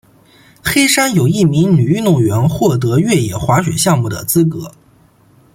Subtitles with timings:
[0.63, 4.71] 黑山有一名女运动员获得越野滑雪项目的资格。